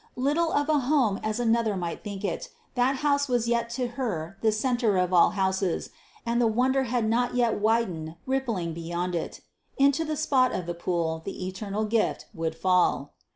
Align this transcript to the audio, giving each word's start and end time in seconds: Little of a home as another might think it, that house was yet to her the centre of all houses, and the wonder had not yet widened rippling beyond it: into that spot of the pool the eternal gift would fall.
Little 0.17 0.51
of 0.51 0.67
a 0.67 0.79
home 0.79 1.19
as 1.21 1.39
another 1.39 1.77
might 1.77 2.03
think 2.03 2.25
it, 2.25 2.49
that 2.73 2.95
house 3.05 3.27
was 3.27 3.47
yet 3.47 3.69
to 3.77 3.89
her 3.89 4.35
the 4.41 4.51
centre 4.51 4.97
of 4.97 5.13
all 5.13 5.29
houses, 5.37 5.91
and 6.25 6.41
the 6.41 6.47
wonder 6.47 6.85
had 6.85 7.07
not 7.07 7.35
yet 7.35 7.59
widened 7.61 8.15
rippling 8.25 8.73
beyond 8.73 9.13
it: 9.13 9.41
into 9.77 10.03
that 10.05 10.17
spot 10.17 10.53
of 10.53 10.65
the 10.65 10.73
pool 10.73 11.21
the 11.23 11.45
eternal 11.47 11.85
gift 11.85 12.25
would 12.33 12.55
fall. 12.55 13.13